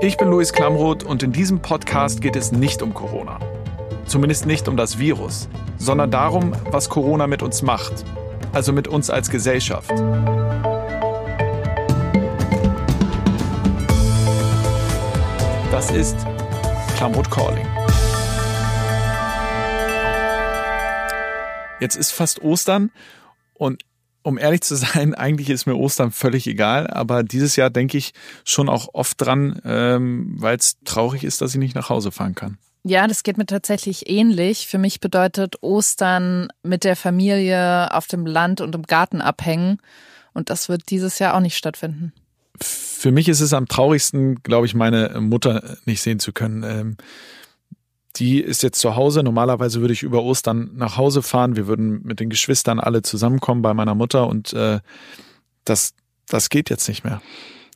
[0.00, 3.40] Ich bin Luis Klamroth und in diesem Podcast geht es nicht um Corona.
[4.06, 8.04] Zumindest nicht um das Virus, sondern darum, was Corona mit uns macht.
[8.52, 9.90] Also mit uns als Gesellschaft.
[15.72, 16.16] Das ist
[16.96, 17.66] Klamroth Calling.
[21.80, 22.92] Jetzt ist fast Ostern
[23.54, 23.82] und
[24.22, 28.12] um ehrlich zu sein, eigentlich ist mir Ostern völlig egal, aber dieses Jahr denke ich
[28.44, 32.34] schon auch oft dran, ähm, weil es traurig ist, dass ich nicht nach Hause fahren
[32.34, 32.58] kann.
[32.84, 34.66] Ja, das geht mir tatsächlich ähnlich.
[34.66, 39.78] Für mich bedeutet Ostern mit der Familie auf dem Land und im Garten abhängen.
[40.32, 42.12] Und das wird dieses Jahr auch nicht stattfinden.
[42.60, 46.62] Für mich ist es am traurigsten, glaube ich, meine Mutter nicht sehen zu können.
[46.62, 46.96] Ähm,
[48.16, 49.22] die ist jetzt zu Hause.
[49.22, 51.56] Normalerweise würde ich über Ostern nach Hause fahren.
[51.56, 54.80] Wir würden mit den Geschwistern alle zusammenkommen bei meiner Mutter und äh,
[55.64, 55.94] das,
[56.28, 57.20] das geht jetzt nicht mehr.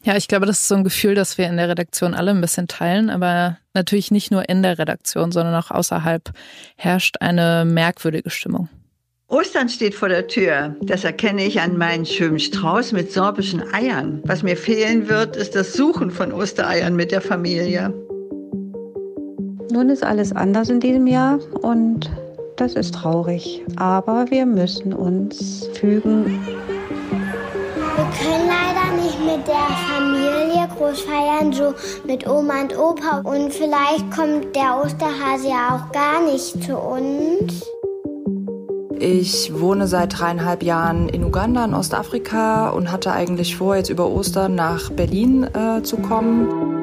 [0.05, 2.41] Ja, ich glaube, das ist so ein Gefühl, das wir in der Redaktion alle ein
[2.41, 6.33] bisschen teilen, aber natürlich nicht nur in der Redaktion, sondern auch außerhalb
[6.77, 8.69] herrscht eine merkwürdige Stimmung.
[9.29, 10.77] Ostern steht vor der Tür.
[10.83, 14.21] Das erkenne ich an meinen schönen Strauß mit sorbischen Eiern.
[14.24, 17.95] Was mir fehlen wird, ist das Suchen von Ostereiern mit der Familie.
[19.73, 22.10] Nun ist alles anders in diesem Jahr und
[22.56, 23.65] das ist traurig.
[23.76, 26.26] Aber wir müssen uns fügen.
[27.96, 31.73] Wir können leider nicht mit der Familie groß feiern, so
[32.06, 33.23] mit Oma und Opa.
[33.24, 37.65] Und vielleicht kommt der Osterhase ja auch gar nicht zu uns.
[38.98, 44.10] Ich wohne seit dreieinhalb Jahren in Uganda in Ostafrika und hatte eigentlich vor, jetzt über
[44.10, 46.82] Ostern nach Berlin äh, zu kommen.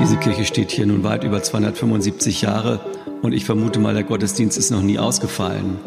[0.00, 2.80] Diese Kirche steht hier nun weit über 275 Jahre
[3.20, 5.78] und ich vermute mal, der Gottesdienst ist noch nie ausgefallen.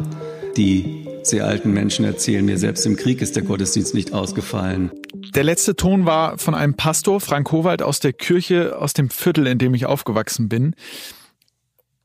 [0.56, 4.92] Die sehr alten Menschen erzählen mir, selbst im Krieg ist der Gottesdienst nicht ausgefallen.
[5.34, 9.48] Der letzte Ton war von einem Pastor, Frank Howald, aus der Kirche, aus dem Viertel,
[9.48, 10.76] in dem ich aufgewachsen bin.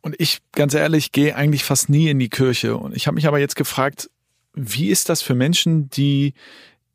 [0.01, 2.75] Und ich, ganz ehrlich, gehe eigentlich fast nie in die Kirche.
[2.77, 4.09] Und ich habe mich aber jetzt gefragt,
[4.53, 6.33] wie ist das für Menschen, die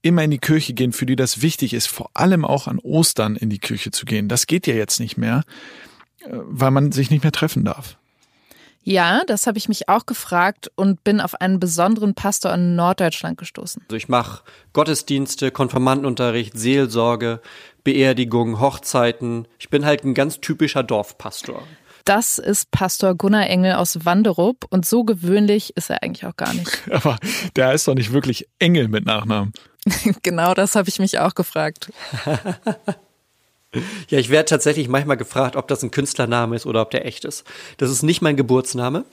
[0.04, 3.36] immer in die Kirche gehen, für die das wichtig ist, vor allem auch an Ostern
[3.36, 4.28] in die Kirche zu gehen.
[4.28, 5.44] Das geht ja jetzt nicht mehr,
[6.20, 7.96] äh, weil man sich nicht mehr treffen darf.
[8.86, 13.38] Ja, das habe ich mich auch gefragt und bin auf einen besonderen Pastor in Norddeutschland
[13.38, 13.82] gestoßen.
[13.88, 14.42] Also ich mache
[14.74, 17.40] Gottesdienste, Konfirmandenunterricht, Seelsorge,
[17.82, 19.48] Beerdigungen, Hochzeiten.
[19.58, 21.62] Ich bin halt ein ganz typischer Dorfpastor.
[22.04, 26.52] Das ist Pastor Gunnar Engel aus Wanderup und so gewöhnlich ist er eigentlich auch gar
[26.52, 26.82] nicht.
[26.90, 27.18] Aber
[27.56, 29.52] der heißt doch nicht wirklich Engel mit Nachnamen.
[30.22, 31.92] genau das habe ich mich auch gefragt.
[34.08, 37.24] ja, ich werde tatsächlich manchmal gefragt, ob das ein Künstlername ist oder ob der echt
[37.24, 37.44] ist.
[37.78, 39.04] Das ist nicht mein Geburtsname.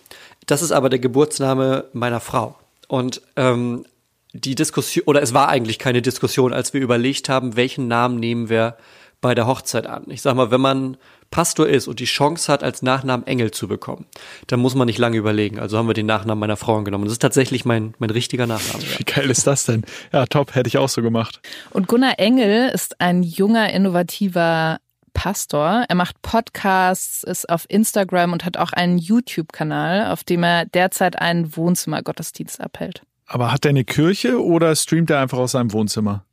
[0.45, 2.57] Das ist aber der Geburtsname meiner Frau.
[2.89, 3.85] Und ähm,
[4.33, 8.49] die Diskussion, oder es war eigentlich keine Diskussion, als wir überlegt haben, welchen Namen nehmen
[8.49, 8.75] wir
[9.21, 10.05] bei der Hochzeit an.
[10.07, 10.97] Ich sag mal, wenn man
[11.31, 14.05] Pastor ist und die Chance hat, als Nachnamen Engel zu bekommen,
[14.47, 15.59] dann muss man nicht lange überlegen.
[15.59, 17.05] Also haben wir den Nachnamen meiner Frau genommen.
[17.05, 18.83] Das ist tatsächlich mein, mein richtiger Nachname.
[18.83, 18.99] Ja.
[18.99, 19.83] Wie geil ist das denn?
[20.11, 21.41] Ja, top, hätte ich auch so gemacht.
[21.71, 24.79] Und Gunnar Engel ist ein junger, innovativer
[25.13, 25.85] Pastor.
[25.87, 31.19] Er macht Podcasts, ist auf Instagram und hat auch einen YouTube-Kanal, auf dem er derzeit
[31.19, 33.03] einen Wohnzimmergottesdienst abhält.
[33.25, 36.25] Aber hat er eine Kirche oder streamt er einfach aus seinem Wohnzimmer?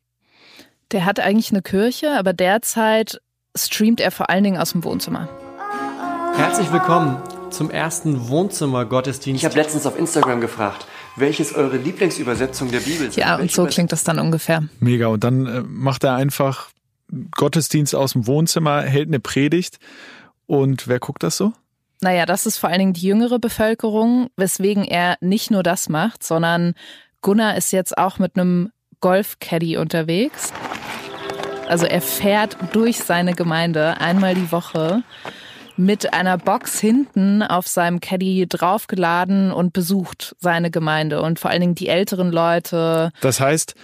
[0.90, 3.20] Der hat eigentlich eine Kirche, aber derzeit
[3.66, 5.28] streamt er vor allen Dingen aus dem Wohnzimmer.
[6.36, 7.20] Herzlich willkommen
[7.50, 9.42] zum ersten Wohnzimmer-Gottesdienst.
[9.42, 10.86] Ich habe letztens auf Instagram gefragt,
[11.16, 13.16] welches eure Lieblingsübersetzung der Bibel ist.
[13.16, 14.64] Ja, und so klingt das dann ungefähr.
[14.80, 15.08] Mega.
[15.08, 16.70] Und dann äh, macht er einfach
[17.32, 19.78] Gottesdienst aus dem Wohnzimmer, hält eine Predigt.
[20.46, 21.52] Und wer guckt das so?
[22.00, 26.22] Naja, das ist vor allen Dingen die jüngere Bevölkerung, weswegen er nicht nur das macht,
[26.22, 26.74] sondern
[27.22, 28.70] Gunnar ist jetzt auch mit einem
[29.00, 30.52] Golf-Caddy unterwegs.
[31.68, 35.02] Also er fährt durch seine Gemeinde einmal die Woche
[35.76, 41.60] mit einer Box hinten auf seinem Caddy draufgeladen und besucht seine Gemeinde und vor allen
[41.60, 43.12] Dingen die älteren Leute.
[43.20, 43.74] Das heißt,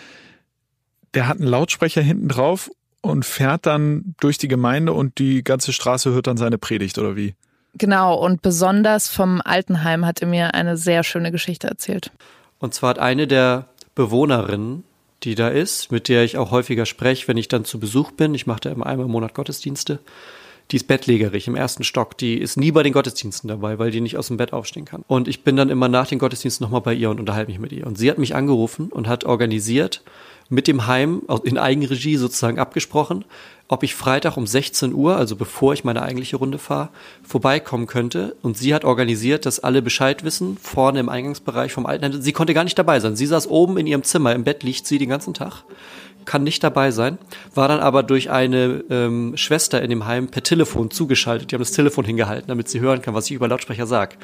[1.15, 2.71] der hat einen Lautsprecher hinten drauf
[3.01, 7.17] und fährt dann durch die Gemeinde und die ganze Straße hört dann seine Predigt oder
[7.17, 7.35] wie?
[7.75, 12.11] Genau, und besonders vom Altenheim hat er mir eine sehr schöne Geschichte erzählt.
[12.59, 14.85] Und zwar hat eine der Bewohnerinnen
[15.25, 18.35] die da ist, mit der ich auch häufiger spreche, wenn ich dann zu Besuch bin.
[18.35, 19.99] Ich mache da immer einmal im Monat Gottesdienste.
[20.71, 22.17] Die ist bettlägerig im ersten Stock.
[22.17, 25.05] Die ist nie bei den Gottesdiensten dabei, weil die nicht aus dem Bett aufstehen kann.
[25.07, 27.73] Und ich bin dann immer nach den Gottesdiensten nochmal bei ihr und unterhalte mich mit
[27.73, 27.87] ihr.
[27.87, 30.03] Und sie hat mich angerufen und hat organisiert,
[30.49, 33.25] mit dem Heim in Eigenregie sozusagen abgesprochen,
[33.67, 36.91] ob ich Freitag um 16 Uhr, also bevor ich meine eigentliche Runde fahre,
[37.23, 38.37] vorbeikommen könnte.
[38.43, 42.21] Und sie hat organisiert, dass alle Bescheid wissen, vorne im Eingangsbereich vom Altenheim.
[42.21, 43.17] Sie konnte gar nicht dabei sein.
[43.17, 45.65] Sie saß oben in ihrem Zimmer, im Bett liegt sie den ganzen Tag,
[46.25, 47.19] kann nicht dabei sein.
[47.55, 51.51] war dann aber durch eine ähm, Schwester in dem Heim per Telefon zugeschaltet.
[51.51, 54.17] Die haben das Telefon hingehalten, damit sie hören kann, was ich über Lautsprecher sag.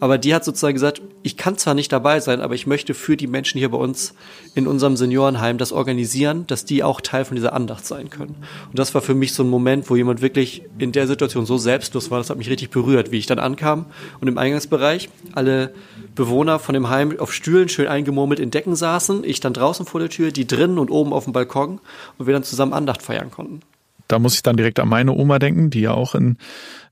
[0.00, 3.16] Aber die hat sozusagen gesagt, ich kann zwar nicht dabei sein, aber ich möchte für
[3.16, 4.14] die Menschen hier bei uns
[4.54, 8.36] in unserem Seniorenheim das organisieren, dass die auch Teil von dieser Andacht sein können.
[8.68, 11.58] Und das war für mich so ein Moment, wo jemand wirklich in der Situation so
[11.58, 13.86] selbstlos war, das hat mich richtig berührt, wie ich dann ankam
[14.20, 15.72] und im Eingangsbereich alle
[16.16, 20.00] Bewohner von dem Heim auf Stühlen schön eingemurmelt in Decken saßen, ich dann draußen vor
[20.00, 21.80] der Tür, die drinnen und oben auf dem Balkon
[22.18, 23.60] und wir dann zusammen Andacht feiern konnten.
[24.08, 26.38] Da muss ich dann direkt an meine Oma denken, die ja auch in,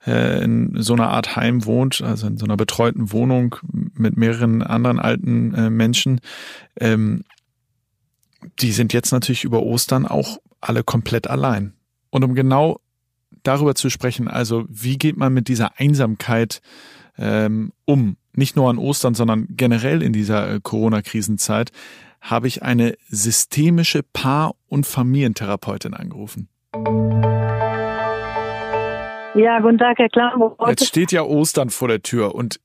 [0.06, 3.56] äh, in so einer Art Heim wohnt, also in so einer betreuten Wohnung
[3.94, 6.20] mit mehreren anderen alten äh, Menschen.
[6.79, 7.25] Ähm,
[8.61, 11.75] die sind jetzt natürlich über Ostern auch alle komplett allein.
[12.11, 12.81] Und um genau
[13.43, 16.61] darüber zu sprechen, also wie geht man mit dieser Einsamkeit
[17.19, 18.17] ähm, um?
[18.35, 21.71] Nicht nur an Ostern, sondern generell in dieser äh, Corona-Krisenzeit
[22.21, 26.49] habe ich eine systemische Paar- und Familientherapeutin angerufen.
[29.35, 30.57] Ja, guten Tag, Herr Klambo.
[30.67, 32.61] Jetzt steht ja Ostern vor der Tür und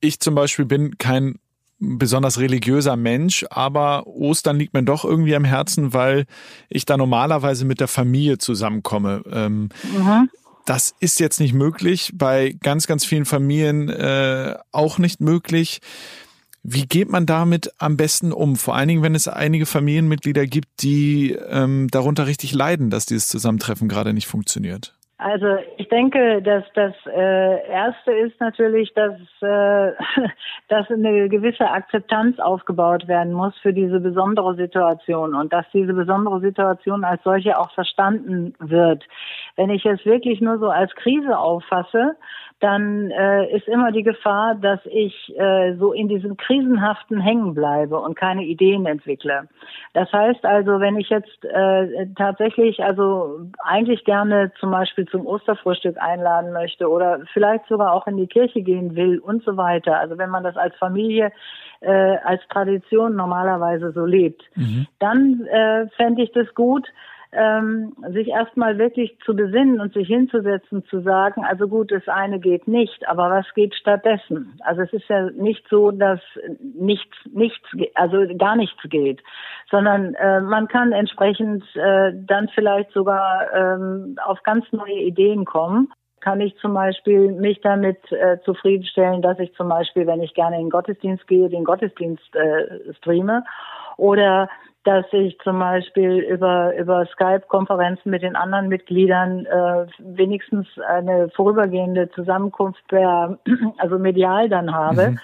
[0.00, 1.38] ich zum Beispiel bin kein
[1.78, 6.24] besonders religiöser Mensch, aber Ostern liegt mir doch irgendwie am Herzen, weil
[6.68, 9.22] ich da normalerweise mit der Familie zusammenkomme.
[9.30, 10.30] Ähm, mhm.
[10.64, 15.80] Das ist jetzt nicht möglich, bei ganz, ganz vielen Familien äh, auch nicht möglich.
[16.62, 18.56] Wie geht man damit am besten um?
[18.56, 23.28] Vor allen Dingen, wenn es einige Familienmitglieder gibt, die ähm, darunter richtig leiden, dass dieses
[23.28, 24.93] Zusammentreffen gerade nicht funktioniert.
[25.16, 29.92] Also ich denke, dass das äh, Erste ist natürlich, dass, äh,
[30.68, 36.40] dass eine gewisse Akzeptanz aufgebaut werden muss für diese besondere Situation und dass diese besondere
[36.40, 39.04] Situation als solche auch verstanden wird.
[39.54, 42.16] Wenn ich es wirklich nur so als Krise auffasse,
[42.64, 47.98] dann äh, ist immer die Gefahr, dass ich äh, so in diesem Krisenhaften hängen bleibe
[48.00, 49.48] und keine Ideen entwickle.
[49.92, 56.00] Das heißt also, wenn ich jetzt äh, tatsächlich also eigentlich gerne zum Beispiel zum Osterfrühstück
[56.00, 60.16] einladen möchte oder vielleicht sogar auch in die Kirche gehen will und so weiter, also
[60.16, 61.32] wenn man das als Familie
[61.80, 64.86] äh, als Tradition normalerweise so lebt, mhm.
[65.00, 66.88] dann äh, fände ich das gut,
[67.34, 72.38] ähm, sich erstmal wirklich zu besinnen und sich hinzusetzen, zu sagen, also gut, das eine
[72.40, 74.58] geht nicht, aber was geht stattdessen?
[74.60, 76.20] Also es ist ja nicht so, dass
[76.60, 79.22] nichts, nichts, also gar nichts geht,
[79.70, 85.92] sondern äh, man kann entsprechend äh, dann vielleicht sogar ähm, auf ganz neue Ideen kommen
[86.24, 90.56] kann ich zum Beispiel mich damit äh, zufriedenstellen, dass ich zum Beispiel, wenn ich gerne
[90.56, 93.44] in den Gottesdienst gehe, den Gottesdienst äh, streame
[93.98, 94.48] oder
[94.84, 102.10] dass ich zum Beispiel über, über Skype-Konferenzen mit den anderen Mitgliedern äh, wenigstens eine vorübergehende
[102.10, 103.38] Zusammenkunft per,
[103.78, 105.12] also medial dann habe.
[105.12, 105.18] Mhm.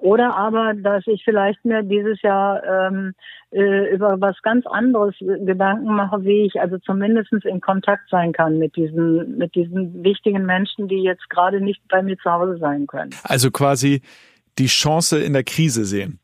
[0.00, 3.14] Oder aber, dass ich vielleicht mir dieses Jahr ähm,
[3.50, 8.58] äh, über was ganz anderes Gedanken mache, wie ich also zumindest in Kontakt sein kann
[8.58, 12.86] mit diesen, mit diesen wichtigen Menschen, die jetzt gerade nicht bei mir zu Hause sein
[12.86, 13.14] können.
[13.22, 14.02] Also quasi
[14.58, 16.20] die Chance in der Krise sehen.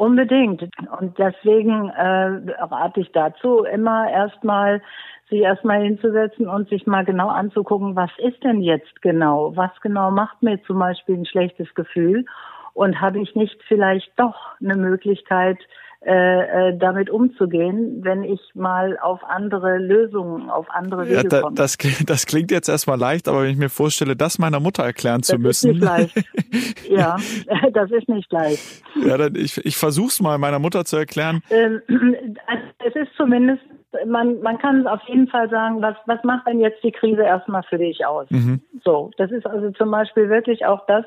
[0.00, 0.62] Unbedingt.
[0.98, 4.80] Und deswegen äh, rate ich dazu, immer erstmal
[5.28, 9.54] sich erstmal hinzusetzen und sich mal genau anzugucken, was ist denn jetzt genau?
[9.56, 12.24] Was genau macht mir zum Beispiel ein schlechtes Gefühl?
[12.72, 15.58] Und habe ich nicht vielleicht doch eine Möglichkeit,
[16.02, 21.40] äh, äh, damit umzugehen, wenn ich mal auf andere Lösungen, auf andere Wege ja, da,
[21.42, 21.54] komme.
[21.56, 21.76] Das,
[22.06, 25.32] das klingt jetzt erstmal leicht, aber wenn ich mir vorstelle, das meiner Mutter erklären zu
[25.32, 25.72] das müssen.
[25.72, 26.16] Ist nicht leicht.
[26.88, 27.16] ja,
[27.74, 28.82] das ist nicht leicht.
[29.04, 31.42] Ja, dann ich, ich versuche es mal meiner Mutter zu erklären.
[31.50, 31.82] Ähm,
[32.46, 33.62] also es ist zumindest
[34.06, 37.62] man, man kann auf jeden Fall sagen, was, was macht denn jetzt die Krise erstmal
[37.64, 38.30] für dich aus?
[38.30, 38.60] Mhm.
[38.84, 41.04] So, das ist also zum Beispiel wirklich auch das,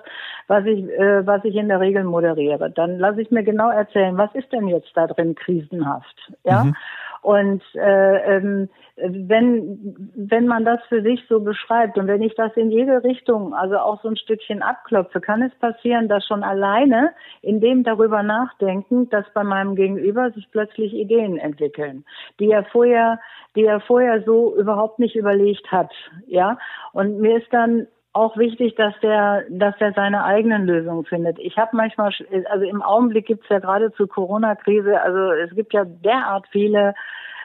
[0.47, 2.69] was ich, äh, was ich in der Regel moderiere.
[2.69, 6.33] Dann lasse ich mir genau erzählen, was ist denn jetzt da drin krisenhaft?
[6.43, 6.65] Ja.
[6.65, 6.75] Mhm.
[7.23, 12.51] Und äh, ähm, wenn, wenn man das für sich so beschreibt und wenn ich das
[12.57, 17.13] in jede Richtung, also auch so ein Stückchen abklopfe, kann es passieren, dass schon alleine
[17.41, 22.03] in dem darüber nachdenken, dass bei meinem Gegenüber sich plötzlich Ideen entwickeln,
[22.41, 23.21] die er vorher,
[23.55, 25.91] die er vorher so überhaupt nicht überlegt hat,
[26.27, 26.57] ja.
[26.91, 31.39] Und mir ist dann auch wichtig, dass der, dass er seine eigenen Lösungen findet.
[31.39, 32.13] Ich habe manchmal,
[32.49, 36.93] also im Augenblick gibt's ja gerade zur Corona-Krise, also es gibt ja derart viele,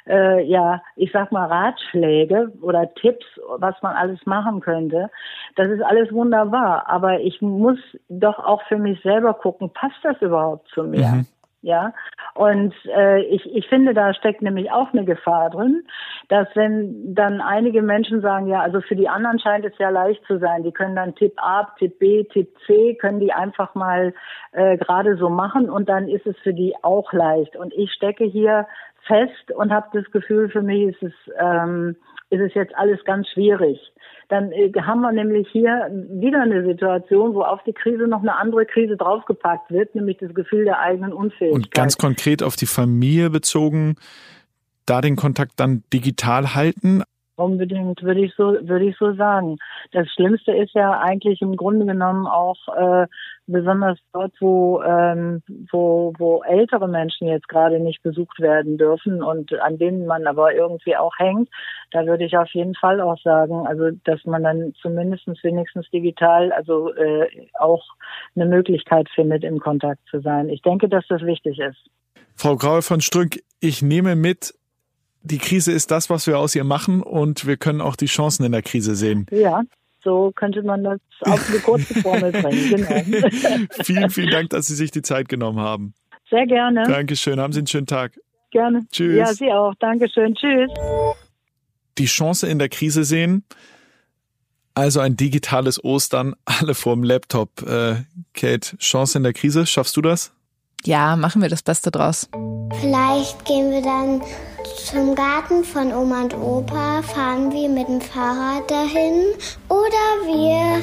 [0.06, 3.24] äh, ja, ich sag mal Ratschläge oder Tipps,
[3.56, 5.10] was man alles machen könnte.
[5.56, 7.78] Das ist alles wunderbar, aber ich muss
[8.10, 11.08] doch auch für mich selber gucken, passt das überhaupt zu mir?
[11.08, 11.26] Mhm.
[11.62, 11.92] Ja,
[12.38, 15.82] und äh, ich, ich finde, da steckt nämlich auch eine Gefahr drin,
[16.28, 20.24] dass wenn dann einige Menschen sagen, ja, also für die anderen scheint es ja leicht
[20.24, 24.14] zu sein, die können dann Tipp A, Tipp B, Tipp C, können die einfach mal
[24.52, 27.56] äh, gerade so machen und dann ist es für die auch leicht.
[27.56, 28.68] Und ich stecke hier
[29.08, 31.96] fest und habe das Gefühl, für mich ist es, ähm,
[32.30, 33.80] ist es jetzt alles ganz schwierig.
[34.28, 38.36] Dann äh, haben wir nämlich hier wieder eine Situation, wo auf die Krise noch eine
[38.36, 41.54] andere Krise draufgepackt wird, nämlich das Gefühl der eigenen Unfähigkeit.
[41.54, 43.96] Und ganz konkret auf die Familie bezogen,
[44.86, 47.02] da den Kontakt dann digital halten?
[47.38, 49.58] Unbedingt, würde ich so, würde ich so sagen.
[49.92, 53.06] Das Schlimmste ist ja eigentlich im Grunde genommen auch äh,
[53.46, 55.40] besonders dort, wo, ähm,
[55.70, 60.52] wo, wo ältere Menschen jetzt gerade nicht besucht werden dürfen und an denen man aber
[60.52, 61.48] irgendwie auch hängt.
[61.92, 66.50] Da würde ich auf jeden Fall auch sagen, also dass man dann zumindest wenigstens digital,
[66.50, 67.28] also äh,
[67.60, 67.84] auch
[68.34, 70.48] eine Möglichkeit findet, im Kontakt zu sein.
[70.48, 71.88] Ich denke, dass das wichtig ist.
[72.34, 74.54] Frau Graue von Strünk, ich nehme mit,
[75.22, 78.44] die Krise ist das, was wir aus ihr machen und wir können auch die Chancen
[78.44, 79.26] in der Krise sehen.
[79.30, 79.62] Ja,
[80.02, 82.68] so könnte man das auf eine kurze Formel bringen.
[82.68, 83.66] Genau.
[83.82, 85.94] vielen, vielen Dank, dass Sie sich die Zeit genommen haben.
[86.30, 86.84] Sehr gerne.
[86.84, 87.40] Dankeschön.
[87.40, 88.18] Haben Sie einen schönen Tag.
[88.50, 88.86] Gerne.
[88.90, 89.16] Tschüss.
[89.16, 89.74] Ja, Sie auch.
[89.78, 90.34] Dankeschön.
[90.34, 90.70] Tschüss.
[91.98, 93.44] Die Chance in der Krise sehen.
[94.74, 97.62] Also ein digitales Ostern, alle vorm Laptop.
[97.62, 97.96] Äh,
[98.32, 100.32] Kate, Chance in der Krise, schaffst du das?
[100.84, 102.28] Ja, machen wir das Beste draus.
[102.80, 104.22] Vielleicht gehen wir dann
[104.66, 109.34] zum Garten von Oma und Opa, fahren wir mit dem Fahrrad dahin
[109.68, 110.82] oder wir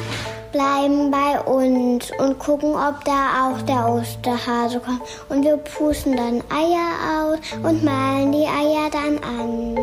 [0.52, 5.02] bleiben bei uns und gucken, ob da auch der Osterhase kommt.
[5.30, 9.78] Und wir pusten dann Eier aus und malen die Eier dann an.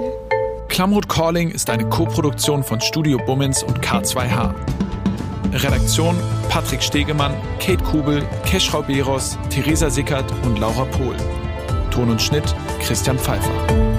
[0.69, 4.55] Klamroth Calling ist eine Koproduktion von Studio Bummens und K2H.
[5.53, 6.17] Redaktion
[6.49, 11.17] Patrick Stegemann, Kate Kubel, Keschrau Beros, Theresa Sickert und Laura Pohl.
[11.93, 13.92] Ton und Schnitt Christian Pfeiffer.